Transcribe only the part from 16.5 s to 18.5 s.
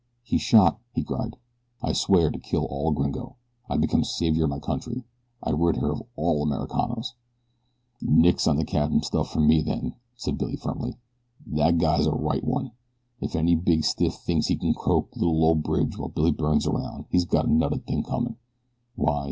aroun' he's got anudder t'ink comin'.